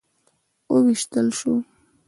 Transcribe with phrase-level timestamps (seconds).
[0.73, 1.51] وویشتل شو.